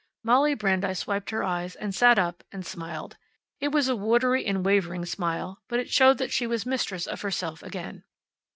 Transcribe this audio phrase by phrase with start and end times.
[0.23, 3.17] Molly Brandeis wiped her eyes, and sat up, and smiled.
[3.59, 7.21] It was a watery and wavering smile, but it showed that she was mistress of
[7.21, 8.03] herself again.